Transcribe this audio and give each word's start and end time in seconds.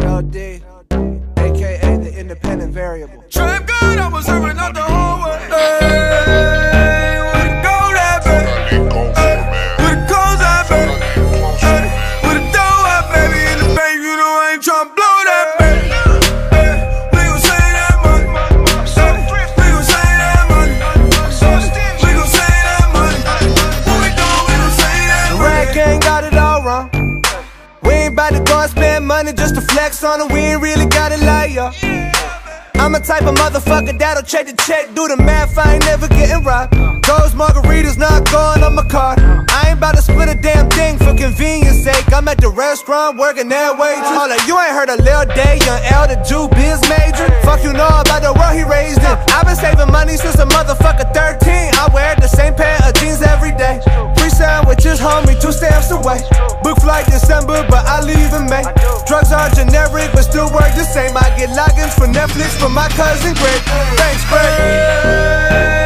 LD, 0.00 0.62
aka 1.38 1.96
the 1.98 2.12
independent 2.18 2.72
variable. 2.74 3.24
I 3.36 4.08
was 4.12 4.26
serving 4.26 4.58
out 4.58 4.74
the 4.74 4.99
Go 28.20 28.60
and 28.60 28.70
spend 28.70 29.06
money 29.06 29.32
just 29.32 29.54
to 29.54 29.62
flex 29.62 30.04
on. 30.04 30.28
We 30.28 30.40
ain't 30.40 30.60
really 30.60 30.84
got 30.84 31.10
it 31.10 31.20
like 31.20 31.54
ya. 31.54 31.72
I'm 32.74 32.94
a 32.94 33.00
type 33.00 33.22
of 33.22 33.34
motherfucker 33.34 33.98
that'll 33.98 34.22
check 34.22 34.46
the 34.46 34.52
check, 34.68 34.94
do 34.94 35.08
the 35.08 35.16
math, 35.16 35.56
I 35.56 35.74
ain't 35.74 35.84
never 35.86 36.06
getting 36.06 36.44
robbed. 36.44 36.74
Those 37.08 37.32
margaritas 37.32 37.96
not 37.96 38.30
going 38.30 38.62
on 38.62 38.74
my 38.74 38.84
card. 38.88 39.20
I 39.48 39.70
ain't 39.70 39.78
about 39.78 39.96
to 39.96 40.02
split 40.02 40.28
a 40.28 40.34
damn 40.34 40.68
thing 40.68 40.98
for 40.98 41.16
convenience 41.16 41.82
sake. 41.82 42.12
I'm 42.12 42.28
at 42.28 42.38
the 42.38 42.50
restaurant 42.50 43.16
working 43.16 43.48
that 43.48 43.78
waitress. 43.78 44.12
Hold 44.12 44.32
up, 44.32 44.46
you 44.46 44.52
ain't 44.60 44.76
heard 44.76 44.90
a 44.90 45.00
Lil 45.00 45.24
Day, 45.32 45.56
young 45.64 45.80
L, 45.88 46.04
the 46.06 46.20
Jew 46.20 46.44
biz 46.52 46.80
major. 46.92 47.24
Fuck 47.40 47.64
you 47.64 47.72
know 47.72 47.88
about 47.88 48.20
the 48.20 48.36
world 48.36 48.52
he 48.52 48.68
raised 48.68 49.00
in. 49.00 49.16
I've 49.32 49.48
been 49.48 49.56
saving 49.56 49.90
money 49.90 50.16
since 50.16 50.36
a 50.36 50.44
motherfucker 50.44 51.08
13. 51.16 51.39
Generic, 59.64 60.10
but 60.12 60.22
still 60.22 60.50
work 60.52 60.72
the 60.74 60.84
same. 60.84 61.16
I 61.16 61.28
get 61.36 61.50
logins 61.50 61.92
for 61.92 62.06
Netflix 62.06 62.58
from 62.58 62.72
my 62.72 62.88
cousin 62.88 63.34
Greg. 63.34 63.60
Thanks, 63.96 64.24
Greg. 64.28 65.79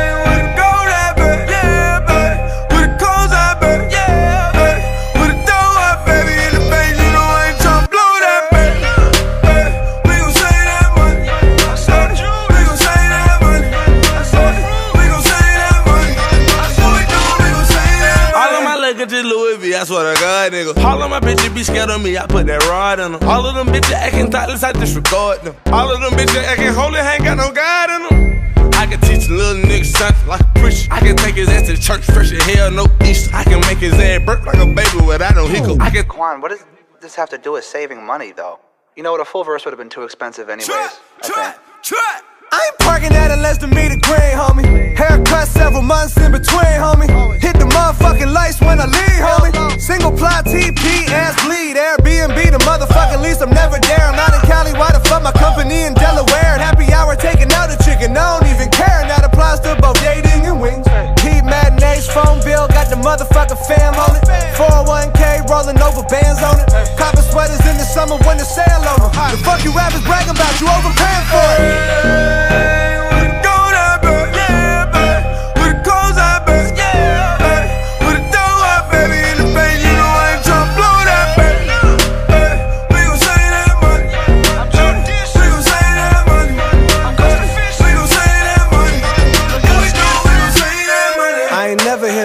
My 21.15 21.21
bitches 21.21 21.55
be 21.55 21.63
scared 21.63 21.91
of 21.91 22.03
me, 22.03 22.19
I 22.19 22.27
put 22.27 22.47
that 22.47 22.67
rod 22.67 22.99
in 22.99 23.13
them. 23.13 23.23
All 23.29 23.47
of 23.47 23.55
them 23.55 23.69
bitches 23.69 23.93
acting 23.93 24.33
thoughtless, 24.33 24.65
I 24.65 24.73
disregard 24.73 25.43
them. 25.43 25.55
All 25.67 25.89
of 25.95 26.01
them 26.01 26.11
bitches 26.19 26.43
acting 26.43 26.75
holy, 26.75 26.99
ain't 26.99 27.23
got 27.23 27.37
no 27.37 27.53
God 27.53 27.89
in 27.95 28.01
them. 28.03 28.73
I 28.75 28.87
can 28.87 29.01
teach 29.01 29.29
a 29.29 29.33
little 29.33 29.63
nigga 29.63 29.85
something 29.85 30.27
like 30.27 30.41
a 30.41 30.59
preacher. 30.59 30.89
I 30.91 30.99
can 30.99 31.15
take 31.17 31.37
his 31.37 31.49
ass 31.49 31.69
to 31.69 31.81
church 31.81 32.05
fresh 32.07 32.33
as 32.33 32.43
hell, 32.43 32.71
no 32.73 32.87
Easter. 33.05 33.31
I 33.33 33.45
can 33.45 33.61
make 33.61 33.79
his 33.79 33.95
ass 33.95 34.27
burp 34.27 34.45
like 34.45 34.59
a 34.59 34.67
baby 34.67 35.07
without 35.07 35.37
no 35.37 35.47
hiccup. 35.47 35.81
I 35.81 35.91
can 35.91 36.05
Quan, 36.07 36.41
what 36.41 36.51
does 36.51 36.65
this 37.01 37.15
have 37.15 37.31
to 37.31 37.39
do 37.39 37.53
with 37.53 37.65
saving 37.65 38.05
money, 38.05 38.33
though? 38.33 38.59
You 38.97 39.05
know 39.05 39.13
what? 39.13 39.21
A 39.21 39.25
full 39.25 39.45
verse 39.45 39.65
would 39.65 39.71
have 39.71 39.79
been 39.79 39.91
too 39.91 40.03
expensive, 40.03 40.49
anyways. 40.49 40.67
Trap, 40.67 40.93
I 41.23 41.27
trap, 41.29 41.65
trap. 41.83 42.25
I 42.51 42.59
ain't 42.67 42.79
parking 42.79 43.13
at 43.13 43.31
a 43.31 43.37
less 43.37 43.59
than 43.59 43.71
meter 43.71 43.99
green, 44.03 44.35
homie. 44.35 44.97
Haircut 44.97 45.47
several 45.47 45.83
months 45.83 46.17
in 46.17 46.33
between, 46.33 46.79
homie. 46.83 47.41
Hit 47.41 47.55
the 47.55 47.67
motherfucking 47.67 48.33
lights 48.33 48.54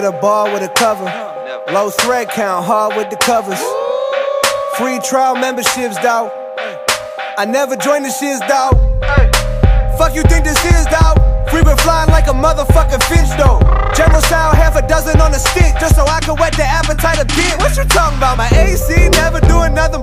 a 0.10 0.22
ball 0.22 0.52
with 0.52 0.64
a 0.64 0.70
cover. 0.74 1.06
Low 1.72 1.92
thread 1.92 2.30
count, 2.30 2.66
hard 2.66 2.98
with 2.98 3.12
the 3.12 3.18
covers. 3.18 3.62
Free 4.78 4.98
trial 5.06 5.36
memberships, 5.36 6.02
dawg. 6.02 6.32
I 7.38 7.46
never 7.46 7.76
joined 7.76 8.06
the 8.06 8.10
shits, 8.10 8.42
dawg. 8.50 8.74
Fuck 10.00 10.16
you 10.16 10.24
think 10.24 10.46
this 10.46 10.58
is, 10.66 10.86
dawg? 10.90 11.22
We 11.54 11.62
been 11.62 11.78
flying 11.86 12.10
like 12.10 12.26
a 12.26 12.34
motherfucking 12.34 13.04
finch, 13.06 13.30
though. 13.38 13.62
General 13.94 14.22
style, 14.22 14.56
half 14.56 14.76
a 14.76 14.88
dozen 14.88 15.22
on 15.22 15.32
a 15.34 15.40
stick, 15.40 15.78
just 15.78 15.96
so 15.96 16.04
I 16.06 16.20
can 16.22 16.36
whet 16.38 16.54
the 16.58 16.66
appetite 16.66 17.22
a 17.22 17.26
bit. 17.26 17.54
What 17.62 17.78
you 17.78 17.86
talking 17.86 18.18
about? 18.18 18.38
My 18.38 18.50
AC 18.50 19.10
never 19.14 19.40
doing 19.42 19.76
nothing, 19.76 20.02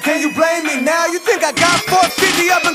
can 0.00 0.20
you 0.20 0.32
blame 0.32 0.64
me 0.64 0.80
now? 0.80 1.06
You 1.06 1.18
think 1.18 1.44
I 1.44 1.52
got 1.52 1.80
450 1.84 2.50
up 2.50 2.64
in 2.64 2.74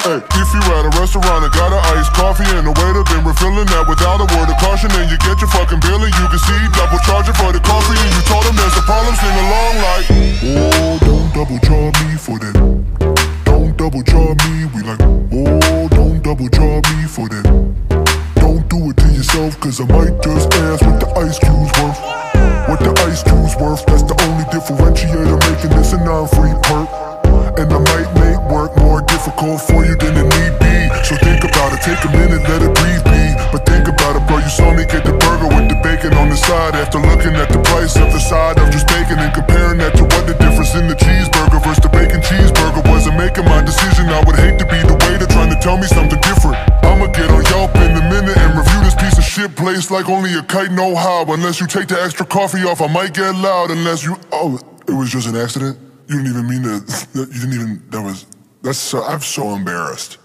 Hey, 0.00 0.20
if 0.22 0.48
you 0.54 0.62
at 0.74 0.88
a 0.88 0.92
restaurant 0.96 1.44
and 1.44 1.52
got 1.52 1.72
an 1.72 1.82
iced 1.96 2.12
coffee 2.16 2.46
and 2.56 2.64
the 2.64 2.74
waiter 2.78 3.04
been 3.10 3.26
refilling 3.26 3.68
that 3.68 3.84
without 3.84 4.22
a 4.22 4.26
word 4.32 4.48
of 4.48 4.58
caution, 4.62 4.88
and 4.96 5.10
you 5.10 5.18
get 5.20 5.40
your 5.40 5.50
fucking 5.52 5.80
bill 5.80 6.00
and 6.00 6.14
you 6.14 6.26
can 6.30 6.40
see 6.40 6.60
double 6.72 7.00
charging 7.04 7.36
for 7.36 7.52
the 7.52 7.60
coffee, 7.60 7.98
and 7.98 8.10
you 8.16 8.22
told 8.24 8.44
him 8.48 8.56
there's 8.56 8.76
a 8.80 8.84
problem, 8.88 9.12
sing 9.18 9.36
along 9.44 9.74
like, 9.82 10.06
oh, 10.10 10.94
don't 11.04 11.28
double 11.36 11.60
charge 11.60 11.96
me 12.06 12.16
for 12.16 12.36
that. 12.40 12.56
Don't 13.44 13.76
double 13.76 14.02
charge 14.02 14.40
me. 14.48 14.64
We 14.72 14.80
like, 14.86 15.02
oh, 15.02 15.88
don't 15.90 16.22
double 16.22 16.48
charge 16.48 16.86
me 16.96 17.04
for 17.04 17.28
that. 17.28 17.44
Don't 18.40 18.64
do 18.68 18.90
it 18.90 18.96
to 18.96 19.08
yourself, 19.12 19.58
cause 19.60 19.80
I 19.80 19.86
might 19.90 20.16
just 20.22 20.48
ask 20.54 20.80
what 20.86 20.98
the 21.00 21.08
ice 21.18 21.38
cube's 21.38 21.72
worth. 21.76 22.00
What 22.68 22.80
the 22.80 22.94
ice 23.04 23.22
cube's 23.22 23.56
worth, 23.56 23.84
that's 23.86 24.02
the 24.06 24.16
only 24.26 24.44
differentiator 24.48 25.36
making 25.50 25.76
this 25.76 25.89
After 36.80 36.96
looking 36.96 37.36
at 37.36 37.52
the 37.52 37.60
price 37.60 37.92
of 38.00 38.08
the 38.08 38.18
side 38.18 38.56
of 38.56 38.72
just 38.72 38.88
bacon 38.88 39.20
and 39.20 39.28
comparing 39.36 39.76
that 39.84 39.92
to 40.00 40.04
what 40.16 40.24
the 40.24 40.32
difference 40.40 40.72
in 40.72 40.88
the 40.88 40.96
cheeseburger 40.96 41.60
versus 41.60 41.84
the 41.84 41.92
bacon 41.92 42.24
cheeseburger 42.24 42.80
was. 42.88 43.04
And 43.04 43.20
making 43.20 43.44
my 43.44 43.60
decision, 43.60 44.08
I 44.08 44.24
would 44.24 44.40
hate 44.40 44.56
to 44.56 44.64
be 44.64 44.80
the 44.88 44.96
waiter 45.04 45.28
trying 45.28 45.52
to 45.52 45.60
tell 45.60 45.76
me 45.76 45.84
something 45.84 46.16
different. 46.24 46.56
I'ma 46.80 47.12
get 47.12 47.28
on 47.28 47.44
Yelp 47.52 47.76
in 47.84 47.92
a 48.00 48.04
minute 48.08 48.32
and 48.32 48.56
review 48.56 48.80
this 48.80 48.96
piece 48.96 49.12
of 49.20 49.24
shit 49.28 49.52
place 49.60 49.92
like 49.92 50.08
only 50.08 50.32
a 50.32 50.42
kite 50.42 50.72
know 50.72 50.96
how. 50.96 51.28
Unless 51.28 51.60
you 51.60 51.68
take 51.68 51.86
the 51.86 52.00
extra 52.00 52.24
coffee 52.24 52.64
off, 52.64 52.80
I 52.80 52.88
might 52.88 53.12
get 53.12 53.28
loud. 53.36 53.70
Unless 53.70 54.00
you, 54.02 54.16
oh, 54.32 54.56
it 54.88 54.96
was 54.96 55.12
just 55.12 55.28
an 55.28 55.36
accident. 55.36 55.76
You 56.08 56.24
didn't 56.24 56.32
even 56.32 56.48
mean 56.48 56.64
to. 56.64 56.80
You 57.28 57.40
didn't 57.44 57.54
even. 57.60 57.84
That 57.92 58.00
was. 58.00 58.24
That's. 58.64 58.80
So, 58.80 59.04
I'm 59.04 59.20
so 59.20 59.52
embarrassed. 59.52 60.16